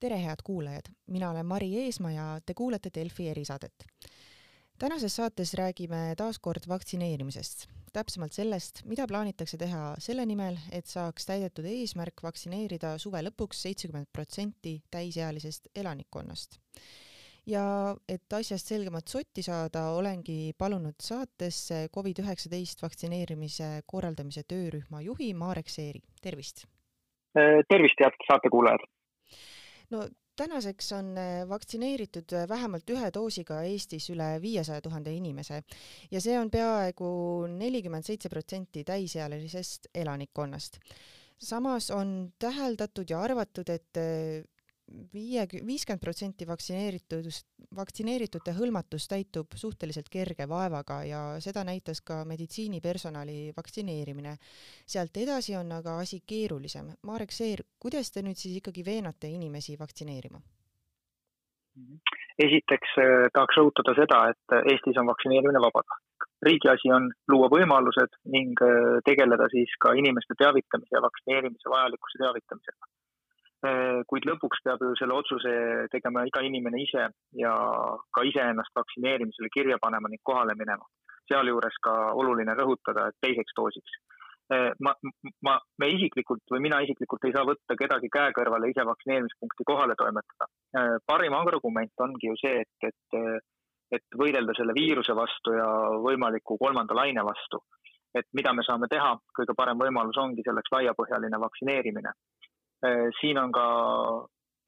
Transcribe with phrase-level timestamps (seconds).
[0.00, 3.84] tere, head kuulajad, mina olen Mari Eesmaa ja te kuulate Delfi erisaadet.
[4.78, 11.26] tänases saates räägime taas kord vaktsineerimisest, täpsemalt sellest, mida plaanitakse teha selle nimel, et saaks
[11.28, 16.56] täidetud eesmärk vaktsineerida suve lõpuks seitsekümmend protsenti täisealisest elanikkonnast.
[17.46, 25.68] ja et asjast selgemat sotti saada, olengi palunud saatesse Covid-19 vaktsineerimise korraldamise töörühma juhi Marek
[25.68, 26.64] Seeri, tervist!
[27.68, 28.88] tervist, head saatekuulajad!
[29.90, 30.08] No
[30.40, 35.62] tänaseks on äh, vaktsineeritud äh, vähemalt ühe doosiga Eestis üle viiesaja tuhande inimese
[36.10, 37.10] ja see on peaaegu
[37.52, 40.80] nelikümmend seitse protsenti täisealisest elanikkonnast.
[41.40, 44.44] samas on täheldatud ja arvatud, et äh,
[45.14, 53.52] viie, viiskümmend protsenti vaktsineeritudest, vaktsineeritute hõlmatus täitub suhteliselt kerge vaevaga ja seda näitas ka meditsiinipersonali
[53.56, 54.36] vaktsineerimine.
[54.86, 56.92] sealt edasi on aga asi keerulisem.
[57.02, 60.40] Marek Seer, kuidas te nüüd siis ikkagi veenate inimesi vaktsineerima?
[62.44, 66.26] esiteks eh, tahaks rõhutada seda, et Eestis on vaktsineerimine vabatahtlik.
[66.42, 72.18] riigi asi on luua võimalused ning eh, tegeleda siis ka inimeste teavitamise ja vaktsineerimise vajalikkuse
[72.24, 73.09] teavitamisega Äh,
[74.08, 75.50] kuid lõpuks peab ju selle otsuse
[75.92, 77.52] tegema iga inimene ise ja
[78.16, 80.86] ka iseennast vaktsineerimisele kirja panema ning kohale minema.
[81.30, 83.92] sealjuures ka oluline rõhutada, et teiseks doosiks.
[84.50, 84.94] Äh, ma,
[85.46, 89.94] ma, me isiklikult või mina isiklikult ei saa võtta kedagi käe kõrvale ise vaktsineerimispunkti kohale
[90.00, 90.48] toimetada.
[90.74, 93.46] Äh, parim argument ongi ju see, et, et,
[94.00, 95.68] et võidelda selle viiruse vastu ja
[96.02, 97.62] võimaliku kolmanda laine vastu.
[98.18, 102.39] et mida me saame teha, kõige parem võimalus ongi selleks laiapõhjaline vaktsineerimine Äh,
[103.20, 103.64] siin on ka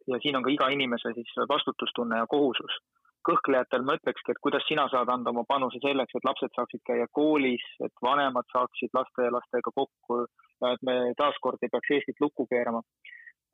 [0.06, 2.82] ja siin on ka iga inimese siis vastutustunne ja kohusus.
[3.22, 7.04] kõhklejatel ma ütlekski, et kuidas sina saad anda oma panuse selleks, et lapsed saaksid käia
[7.18, 12.18] koolis, et vanemad saaksid laste ja lastega kokku ja et me taaskord ei peaks Eestit
[12.24, 12.82] lukku keerama.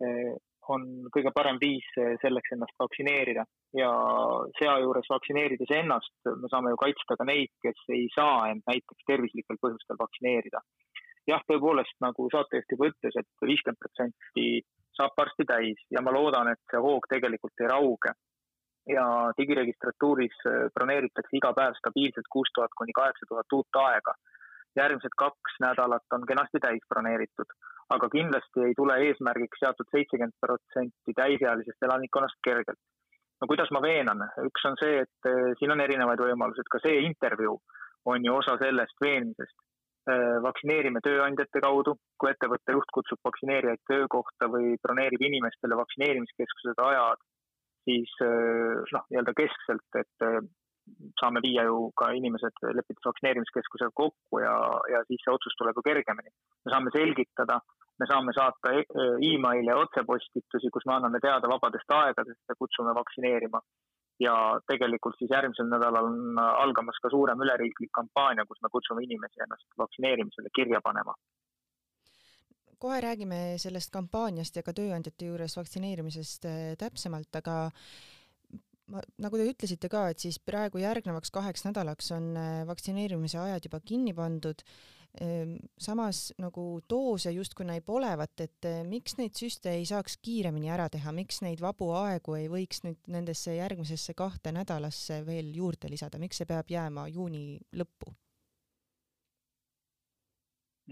[0.00, 0.32] Äh,
[0.72, 1.84] on kõige parem viis
[2.22, 3.44] selleks ennast vaktsineerida
[3.76, 3.90] ja
[4.58, 9.60] sealjuures vaktsineerides ennast me saame ju kaitsta ka neid, kes ei saa end näiteks tervislikel
[9.62, 10.60] põhjustel vaktsineerida
[11.28, 14.46] jah, tõepoolest nagu saatejuht juba ütles et, viiskümmend protsenti
[14.98, 18.14] saab varsti täis ja ma loodan, et see hoog tegelikult ei rauge.
[18.88, 19.04] ja
[19.36, 24.14] digiregistratuuris äh, broneeritakse iga päev stabiilselt kuus tuhat kuni kaheksa tuhat uut aega.
[24.80, 27.52] järgmised kaks nädalat on kenasti täis broneeritud,
[27.94, 32.80] aga kindlasti ei tule eesmärgiks seatud seitsekümmend protsenti täisealisest elanikkonnast kergelt.
[33.40, 37.04] no kuidas ma veenan, üks on see, et äh, siin on erinevaid võimalusi, ka see
[37.10, 37.60] intervjuu
[38.08, 39.67] on ju osa sellest veenmisest
[40.44, 47.20] vaktsineerime tööandjate kaudu, kui ettevõtte juht kutsub vaktsineerijaid töökohta või broneerib inimestele vaktsineerimiskeskused ajad,
[47.88, 50.38] siis äh, noh, nii-öelda keskselt, et äh,
[51.20, 54.54] saame viia ju ka inimesed lepitada vaktsineerimiskeskusega kokku ja,
[54.92, 56.32] ja siis see otsus tuleb ju kergemini.
[56.64, 57.58] me saame selgitada,
[58.00, 58.72] me saame saata
[59.32, 63.60] email'e ja otsepostitusi, kus me anname teada vabadest aegadest ja kutsume vaktsineerima
[64.20, 64.34] ja
[64.66, 69.66] tegelikult siis järgmisel nädalal on algamas ka suurem üleriiklik kampaania, kus me kutsume inimesi ennast
[69.78, 71.14] vaktsineerimisele kirja panema.
[72.78, 77.70] kohe räägime sellest kampaaniast ja ka tööandjate juures vaktsineerimisest äh, täpsemalt, aga
[78.92, 83.68] ma, nagu te ütlesite ka, et siis praegu järgnevaks kaheks nädalaks on äh, vaktsineerimise ajad
[83.68, 84.64] juba kinni pandud
[85.16, 90.70] Ehm, samas nagu doose justkui näib olevat, et eh, miks neid süste ei saaks kiiremini
[90.70, 95.90] ära teha, miks neid vabu aegu ei võiks nüüd nendesse järgmisesse kahte nädalasse veel juurde
[95.90, 98.12] lisada, miks see peab jääma juuni lõppu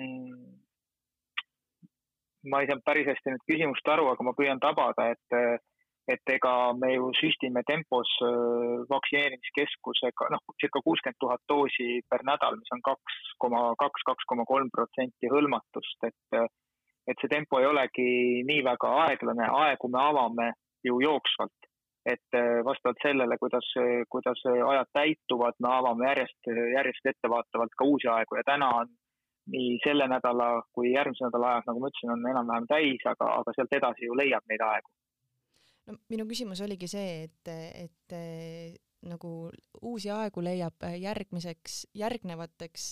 [0.00, 0.56] mm.?
[2.50, 5.38] ma ei saanud päris hästi nüüd küsimust aru, aga ma püüan tabada, et
[6.08, 8.10] et ega me ju süstime tempos
[8.90, 14.46] vaktsineerimiskeskusega noh, circa kuuskümmend tuhat doosi per nädal, mis on kaks koma kaks, kaks koma
[14.48, 16.38] kolm protsenti hõlmatust, et
[17.06, 18.08] et see tempo ei olegi
[18.46, 20.46] nii väga aeglane, aegu me avame
[20.86, 21.68] ju jooksvalt,
[22.06, 23.68] et vastavalt sellele, kuidas,
[24.10, 28.38] kuidas ajad täituvad, me avame järjest, järjest ettevaatavalt ka uusi aegu.
[28.40, 28.90] Ja täna on
[29.54, 33.54] nii selle nädala kui järgmise nädala ajad, nagu ma ütlesin, on enam-vähem täis, aga, aga
[33.54, 34.90] sealt edasi ju leiab neid aegu
[35.86, 38.16] no minu küsimus oligi see, et, et
[39.06, 39.30] nagu
[39.82, 42.88] uusi aegu leiab järgmiseks, järgnevateks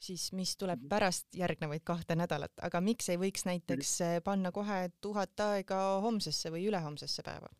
[0.00, 0.90] siis, mis tuleb mhm.
[0.90, 6.66] pärast järgnevaid kahte nädalat, aga miks ei võiks näiteks panna kohe tuhat aega homsesse või
[6.70, 7.50] ülehomsesse päeva?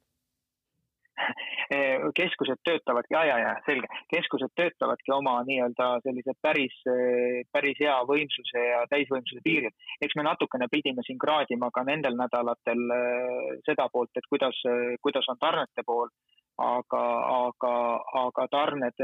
[2.16, 6.76] Keskused töötavadki, ja, ja, ja selge, keskused töötavadki oma nii-öelda sellise päris,
[7.52, 9.72] päris hea võimsuse ja täisvõimsuse piiril.
[10.00, 14.60] eks me natukene pidime siin kraadima ka nendel nädalatel äh, seda poolt, et kuidas,
[15.02, 16.08] kuidas on tarnete pool,
[16.60, 17.02] aga,
[17.46, 17.72] aga,
[18.24, 19.02] aga tarned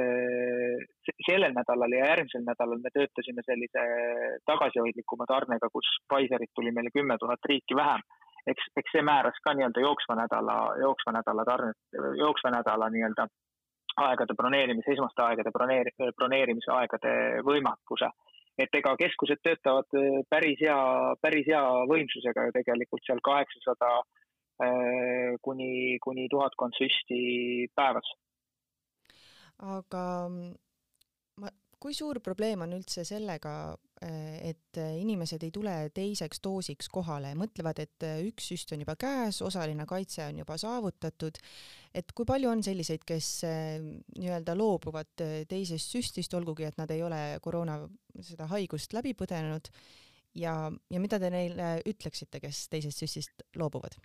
[1.28, 3.84] sellel nädalal ja järgmisel nädalal me töötasime sellise
[4.50, 8.04] tagasihoidlikuma tarnega, kus Pfizerit tuli meile kümme tuhat riiki vähem
[8.50, 11.78] eks, eks see määras ka nii-öelda jooksva nädala, jooksva nädala tarnet,
[12.18, 13.26] jooksva nädala nii-öelda
[14.06, 17.12] aegade broneerimise, esmaste aegade broneeri-, broneerimise aegade
[17.48, 18.10] võimekuse.
[18.56, 19.90] et ega keskused töötavad
[20.32, 20.76] päris hea,
[21.20, 23.90] päris hea võimsusega ju tegelikult seal kaheksasada
[25.44, 28.08] kuni, kuni tuhatkond süsti päevas.
[29.76, 30.04] aga
[31.40, 37.30] ma, kui suur probleem on üldse sellega, et äh, inimesed ei tule teiseks doosiks kohale,
[37.38, 41.38] mõtlevad, et äh, üks süst on juba käes, osaline kaitse on juba saavutatud,
[41.96, 47.22] et kui palju on selliseid, kes nii-öelda loobuvad teisest süstist, olgugi et nad ei ole
[47.44, 47.78] koroona
[48.20, 49.72] seda haigust läbi põdenud?
[50.36, 50.52] Ja,
[50.92, 53.96] ja mida te neile ütleksite, kes teisest süstist loobuvad?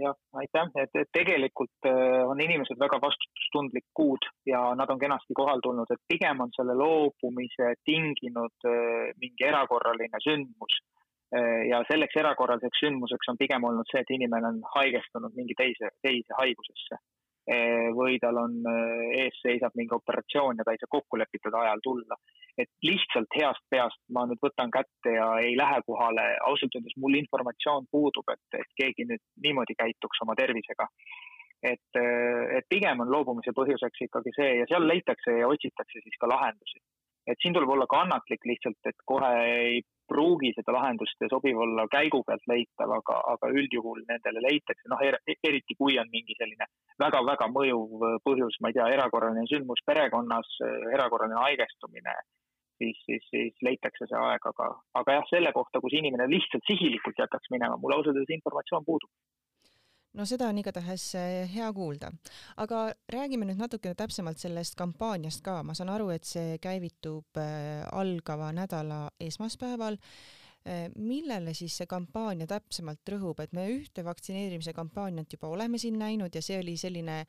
[0.00, 5.36] Jah, aitäh, et, et tegelikult äh, on inimesed väga vastutustundlik kuud ja nad on kenasti
[5.36, 10.78] kohal tulnud, et pigem on selle loobumise tinginud äh, mingi erakorraline sündmus.
[11.34, 15.92] Äh, ja selleks erakorraliseks sündmuseks on pigem olnud see, et inimene on haigestunud mingi teise,
[16.04, 17.00] teise haigusesse.
[17.96, 18.54] Või tal on,
[19.12, 22.16] ees seisab mingi operatsioon ja ta ei saa kokkulepitud ajal tulla
[22.58, 27.18] et lihtsalt heast peast ma nüüd võtan kätte ja ei lähe kohale, ausalt öeldes mul
[27.18, 30.88] informatsioon puudub, et, et keegi nüüd niimoodi käituks oma tervisega.
[31.64, 36.28] et, et pigem on loobumise põhjuseks ikkagi see ja seal leitakse ja otsitakse siis ka
[36.28, 36.82] lahendusi.
[37.26, 42.20] Et siin tuleb olla kannatlik lihtsalt, et kohe ei pruugi seda lahendust sobiv olla käigu
[42.26, 46.68] pealt leitav, aga, aga üldjuhul nendele leitakse, noh er, eriti kui on mingi selline
[47.00, 50.50] väga-väga mõjuv põhjus, ma ei tea, erakorraline sündmus perekonnas,
[50.92, 52.18] erakorraline haigestumine
[52.78, 54.68] siis, siis, siis leitakse see aeg, aga,
[55.00, 59.10] aga jah, selle kohta, kus inimene lihtsalt sihilikult jätaks minema, mul ausalt öeldes informatsioon puudub
[60.14, 62.12] no seda on igatahes eh, hea kuulda.
[62.62, 67.82] aga räägime nüüd natukene täpsemalt sellest kampaaniast ka, ma saan aru, et see käivitub eh,
[67.92, 69.98] algava nädala esmaspäeval.
[70.64, 75.98] Eh, millele siis see kampaania täpsemalt rõhub, et me ühte vaktsineerimise kampaaniat juba oleme siin
[76.00, 77.24] näinud ja see oli selline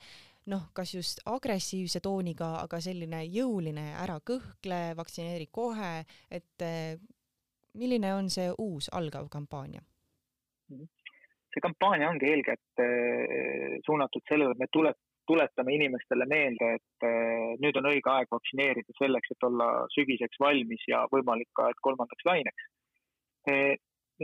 [0.48, 6.66] noh, kas just agressiivse tooniga, aga selline jõuline, ära kõhkle, vaktsineeri kohe, et
[7.74, 9.82] milline on see uus algav kampaania?
[11.56, 14.92] See kampaania ongi eelkõige eh, suunatud sellele, et me tule,
[15.26, 20.84] tuletame inimestele meelde, et eh, nüüd on õige aeg vaktsineerida selleks, et olla sügiseks valmis
[20.92, 22.72] ja võimalik ka, et kolmandaks laineks.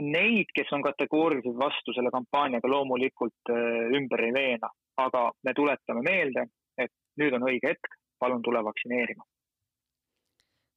[0.02, 3.50] Neid, kes on kategooriliselt vastu selle kampaaniaga, loomulikult
[3.98, 6.46] ümber ei veena aga me tuletame meelde,
[6.78, 9.24] et nüüd on õige hetk, palun tule vaktsineerima.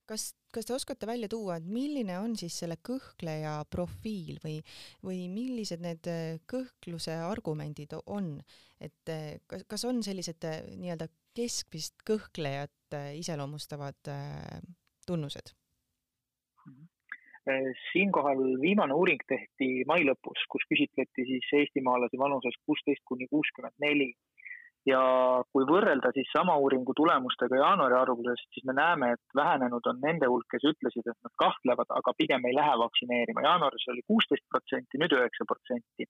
[0.09, 4.59] Kas, kas te oskate välja tuua, et milline on siis selle kõhkleja profiil või,
[5.05, 8.37] või millised need äh, kõhkluse argumendid on,
[8.79, 14.07] et äh, kas, kas on sellised äh, nii-öelda keskmist kõhklejat iseloomustavad
[15.03, 15.49] tunnused?
[17.91, 24.13] Siinkohal viimane uuring tehti mai lõpus, kus küsitleti siis eestimaalasi vanuses kuusteist kuni kuuskümmend neli
[24.89, 25.01] ja
[25.51, 30.29] kui võrrelda siis sama uuringu tulemustega jaanuari algusest, siis me näeme, et vähenenud on nende
[30.29, 33.45] hulk, kes ütlesid, et nad kahtlevad, aga pigem ei lähe vaktsineerima.
[33.47, 36.09] jaanuaris oli kuusteist protsenti, nüüd üheksa protsenti.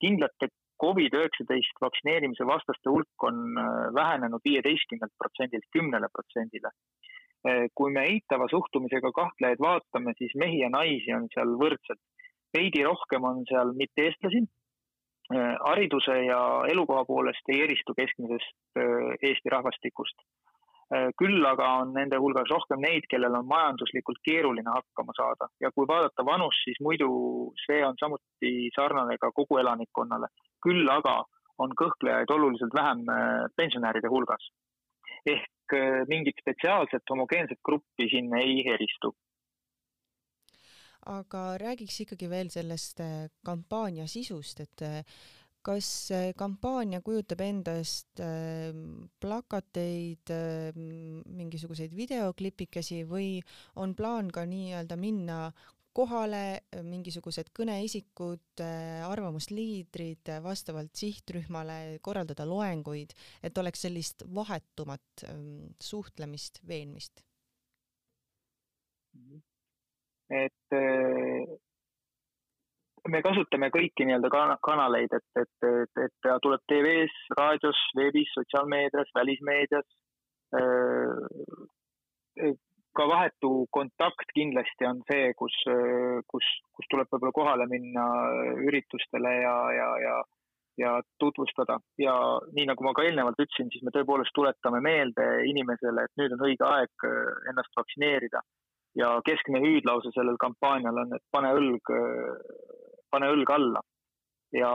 [0.00, 0.48] kindlate
[0.80, 3.64] Covid-19 vaktsineerimise vastaste hulk on äh,
[3.94, 6.70] vähenenud viieteistkümnelt protsendilt kümnele protsendile.
[7.46, 12.02] Äh, kui me eitava suhtumisega kahtlejaid vaatame, siis mehi ja naisi on seal võrdselt.
[12.56, 14.40] veidi rohkem on seal mitte-eestlasi
[15.38, 16.40] hariduse ja
[16.72, 20.16] elukoha poolest ei eristu keskmisest äh, Eesti rahvastikust.
[20.94, 25.70] Äh, küll aga on nende hulgas rohkem neid, kellel on majanduslikult keeruline hakkama saada ja
[25.74, 27.10] kui vaadata vanust, siis muidu
[27.66, 30.32] see on samuti sarnane ka kogu elanikkonnale.
[30.66, 31.22] küll aga
[31.62, 33.06] on kõhklejaid oluliselt vähem
[33.56, 34.50] pensionäride hulgas.
[35.26, 35.74] ehk
[36.08, 39.14] mingit spetsiaalset homogeenset gruppi siin ei eristu
[41.08, 45.00] aga räägiks ikkagi veel sellest äh, kampaania sisust, et äh,
[45.64, 46.08] kas
[46.40, 48.70] kampaania kujutab endast äh,
[49.20, 50.32] plakateid,
[51.40, 53.34] mingisuguseid videoklipikesi või
[53.76, 55.42] on plaan ka nii-öelda minna
[55.92, 58.62] kohale mingisugused kõneisikud,
[59.10, 67.24] arvamusliidrid vastavalt sihtrühmale, korraldada loenguid, et oleks sellist vahetumat ähm, suhtlemist, veenmist?
[69.18, 69.49] Mhm
[70.30, 70.78] et
[73.08, 74.30] me kasutame kõiki nii-öelda
[74.64, 79.86] kanaleid, et, et, et, et ta tuleb TV-s, raadios, veebis, sotsiaalmeedias, välismeedias.
[82.98, 85.54] ka vahetu kontakt kindlasti on see, kus,
[86.28, 88.04] kus, kus tuleb võib-olla kohale minna
[88.66, 90.16] üritustele ja, ja, ja,
[90.82, 92.14] ja tutvustada ja
[92.56, 96.48] nii nagu ma ka eelnevalt ütlesin, siis me tõepoolest tuletame meelde inimesele, et nüüd on
[96.48, 97.06] õige aeg
[97.52, 98.42] ennast vaktsineerida
[98.98, 101.92] ja keskne hüüdlause sellel kampaanial on, et pane õlg,
[103.10, 103.82] pane õlg alla
[104.56, 104.72] ja,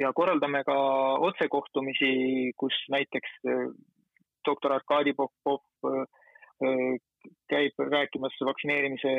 [0.00, 0.76] ja korraldame ka
[1.28, 3.40] otsekohtumisi, kus näiteks
[4.44, 5.62] doktor Arkadi Popov
[7.50, 9.12] käib rääkimas vaktsineerimise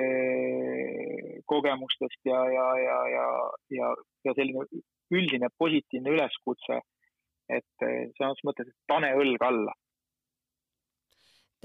[1.50, 3.26] kogemustest ja, ja, ja, ja,
[3.80, 3.94] ja,
[4.26, 4.66] ja selline
[5.14, 6.80] üldine positiivne üleskutse,
[7.50, 7.86] et
[8.18, 9.74] selles mõttes, et pane õlg alla.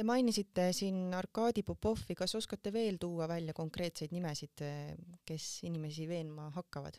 [0.00, 4.62] Te mainisite siin Arkadi Popovi, kas oskate veel tuua välja konkreetseid nimesid,
[5.28, 6.96] kes inimesi veenma hakkavad?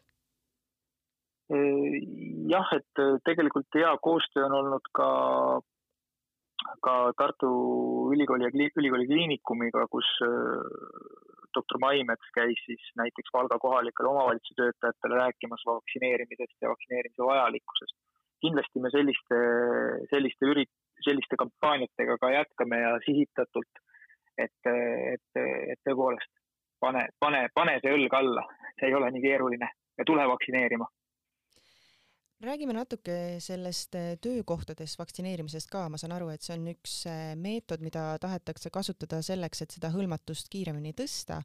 [2.51, 5.07] jah, et tegelikult hea koostöö on olnud ka
[6.85, 7.49] ka Tartu
[8.13, 10.61] Ülikooli ja Ülikooli Kliinikumiga, kus äh,
[11.57, 17.97] doktor Maimets käis siis näiteks Valga kohalikele omavalitsuse töötajatele rääkimas vaktsineerimisest ja vaktsineerimise vajalikkusest.
[18.45, 19.41] kindlasti me selliste,
[20.13, 23.83] selliste ürit-, selliste kampaaniatega ka jätkame ja sihitatult,
[24.37, 26.31] et, et, et tõepoolest
[26.81, 28.47] pane, pane, pane see õlg alla,
[28.79, 29.69] see ei ole nii keeruline.
[29.99, 30.87] Ja tule vaktsineerima.
[32.41, 37.35] Räägime natuke sellest äh, töökohtades vaktsineerimisest ka, ma saan aru, et see on üks äh,
[37.37, 41.43] meetod, mida tahetakse kasutada selleks, et seda hõlmatust kiiremini tõsta.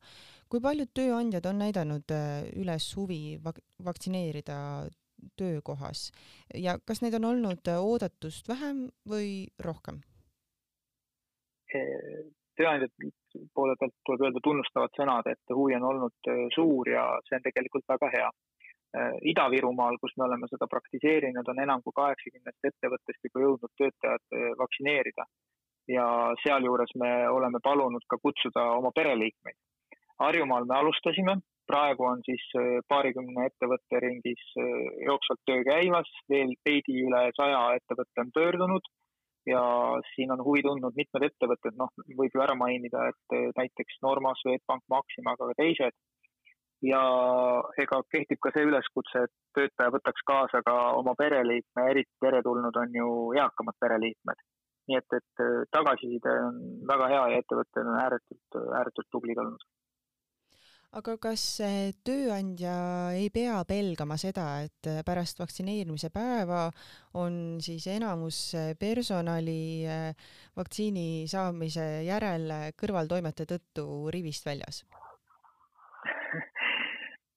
[0.49, 4.57] kui paljud tööandjad on näidanud äh, üles huvi vak vaktsineerida
[5.37, 6.11] töökohas
[6.55, 10.03] ja kas neid on olnud oodatust vähem või rohkem?
[12.57, 13.11] tööandjate
[13.55, 17.85] poole pealt tuleb öelda tunnustavad sõnad, et huvi on olnud suur ja see on tegelikult
[17.91, 18.29] väga hea
[18.97, 24.25] Äh, Ida-Virumaal, kus me oleme seda praktiseerinud, on enam kui kaheksakümnest ettevõttest juba jõudnud töötajad
[24.39, 25.27] äh, vaktsineerida.
[25.89, 26.05] ja
[26.43, 29.55] sealjuures me oleme palunud ka kutsuda oma pereliikmeid.
[30.19, 31.37] Harjumaal me alustasime,
[31.71, 38.25] praegu on siis äh, paarikümne ettevõtte ringis jooksvalt töö käimas, veel veidi üle saja ettevõtte
[38.25, 38.93] on pöördunud.
[39.47, 39.63] Ja
[40.11, 44.83] siin on huvi tundnud mitmed ettevõtted, noh, võib ju ära mainida, et näiteks Norma, Swedbank,
[44.91, 45.95] Maxima, aga ka teised.
[46.85, 47.01] Ja
[47.81, 52.99] ega kehtib ka see üleskutse, et töötaja võtaks kaasa ka oma pereliikme, eriti teretulnud on
[53.01, 53.09] ju
[53.39, 54.45] eakamad pereliikmed.
[54.87, 59.65] nii et, et äh, tagasiside on väga hea ja ettevõtted on ääretult, ääretult tublid olnud.
[60.97, 61.43] Aga kas
[62.07, 62.75] tööandja
[63.19, 66.71] ei pea pelgama seda, et pärast vaktsineerimise päeva
[67.15, 70.13] on siis enamus personali äh,
[70.57, 74.85] vaktsiini saamise järel kõrvaltoimete tõttu rivist väljas?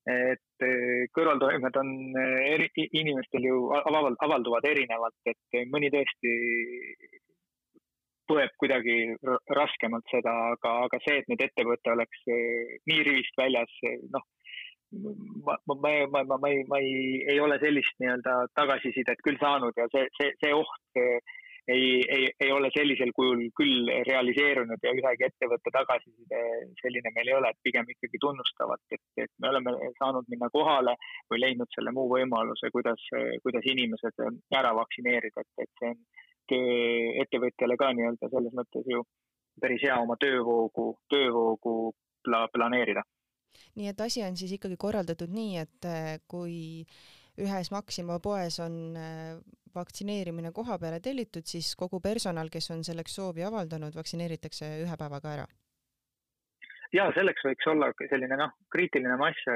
[0.09, 6.33] et eh, kõrvaltoimed on eh, eri, inimestel ju avald, avalduvad erinevalt, et mõni tõesti
[8.29, 8.98] põeb kuidagi
[9.57, 13.74] raskemalt seda, aga, aga see, et nüüd ettevõte oleks eh, nii rivist väljas,
[14.13, 14.25] noh,
[15.45, 19.41] ma, ma, ma, ma, ma, ma ei, ma ei, ei ole sellist nii-öelda tagasisidet küll
[19.41, 21.03] saanud ja see, see, see oht
[21.69, 26.39] ei, ei, ei ole sellisel kujul küll realiseerunud ja ühegi ettevõtte tagasiside
[26.81, 30.95] selline meil ei ole, et pigem ikkagi tunnustavalt, et, et me oleme saanud minna kohale
[31.31, 33.03] või leidnud selle muu võimaluse, kuidas,
[33.45, 34.25] kuidas inimesed
[34.62, 36.01] ära vaktsineerida, et, et see on
[36.49, 39.03] töö ettevõtjale ka nii-öelda selles mõttes ju
[39.61, 43.03] päris hea oma töövoogu, töövoogu pla, planeerida.
[43.75, 45.87] nii et asi on siis ikkagi korraldatud nii, et
[46.27, 46.85] kui
[47.39, 48.97] ühes Maxima poes on
[49.75, 55.35] vaktsineerimine koha peale tellitud, siis kogu personal, kes on selleks soovi avaldanud, vaktsineeritakse ühe päevaga
[55.37, 55.49] ära?
[56.95, 59.49] ja selleks võiks olla selline noh, kriitiline mass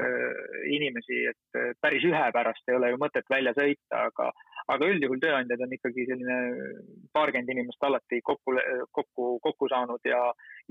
[0.70, 4.28] inimesi, et päris ühe pärast ei ole ju mõtet välja sõita, aga,
[4.72, 6.36] aga üldjuhul tööandjad on ikkagi selline
[7.16, 8.54] paarkümmend inimest alati kokku,
[8.96, 10.20] kokku, kokku saanud ja,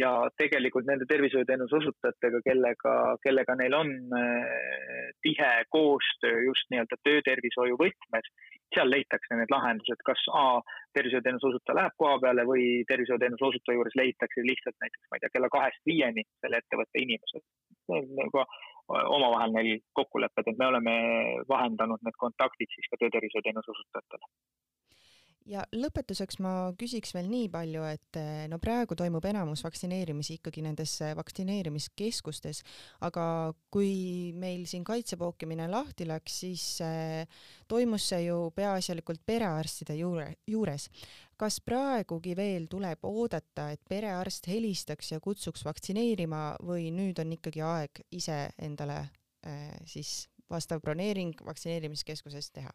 [0.02, 2.96] ja tegelikult nende tervishoiuteenuse osutajatega, kellega,
[3.26, 8.30] kellega neil on äh, tihe koostöö just nii-öelda töötervishoiu võtmes,
[8.74, 10.46] seal leitakse need lahendused, kas A,
[10.98, 15.36] tervishoiuteenuse osutaja läheb koha peale või tervishoiuteenuse osutaja juures leitakse lihtsalt näiteks, ma ei tea,
[15.38, 17.46] kella kahest viieni selle ettevõtte inimesed.
[18.90, 20.96] Omavahel neil kokkulepped, et me oleme
[21.50, 24.32] vahendanud need kontaktid siis ka töötervishoiuteenuse osutajatele
[25.50, 30.64] ja lõpetuseks ma küsiks veel nii palju, et eh, no praegu toimub enamus vaktsineerimisi ikkagi
[30.66, 32.64] nendes vaktsineerimiskeskustes,
[33.08, 33.26] aga
[33.74, 37.24] kui meil siin kaitsepookimine lahti läks, siis eh,
[37.68, 40.90] toimus see ju peaasjalikult perearstide juure, juures.
[41.38, 47.66] kas praegugi veel tuleb oodata, et perearst helistaks ja kutsuks vaktsineerima või nüüd on ikkagi
[47.66, 49.02] aeg ise endale
[49.44, 52.72] eh, siis vastav broneering vaktsineerimiskeskuses teha?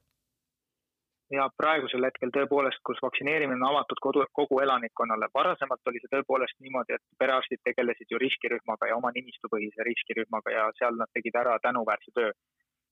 [1.36, 6.56] Ja praegusel hetkel tõepoolest, kus vaktsineerimine on avatud kodu, kogu elanikkonnale, varasemalt oli see tõepoolest
[6.64, 11.58] niimoodi, et perearstid tegelesid ju riskirühmaga ja oma nimistupõhise riskirühmaga ja seal nad tegid ära
[11.64, 12.32] tänuväärse töö.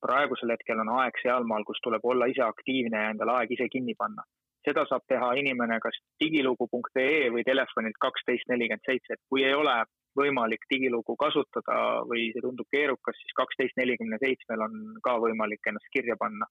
[0.04, 3.94] praegusel hetkel on aeg sealmaal, kus tuleb olla ise aktiivne ja endale aeg ise kinni
[3.98, 4.22] panna.
[4.66, 9.76] seda saab teha inimene kas digilugu.ee või telefonilt kaksteist nelikümmend seitse, et kui ei ole
[10.20, 11.76] võimalik digilugu kasutada
[12.10, 14.74] või see tundub keerukas, siis kaksteist nelikümne seitsmel on
[15.06, 16.48] ka võimalik ennast kirja panna.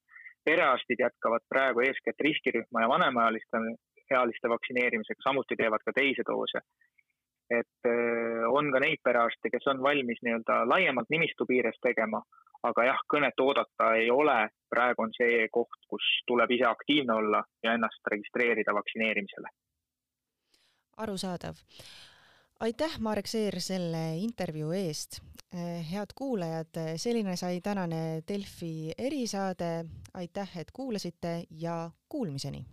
[0.48, 3.62] Perearstid jätkavad praegu eeskätt riskirühma ja vanemaealiste,
[4.10, 6.62] ealiste vaktsineerimisega, samuti teevad ka teisi doose.
[7.50, 7.86] et
[8.50, 12.18] on ka neid perearste, kes on valmis nii-öelda laiemalt nimistu piires tegema,
[12.62, 17.44] aga jah, kõnet oodata ei ole, praegu on see koht, kus tuleb ise aktiivne olla
[17.62, 19.54] ja ennast registreerida vaktsineerimisele.
[20.96, 21.62] arusaadav
[22.60, 25.20] aitäh, Marek Seer, selle intervjuu eest.
[25.52, 29.84] Eh, head kuulajad, selline sai tänane Delfi erisaade.
[30.14, 32.66] aitäh, et kuulasite ja kuulmiseni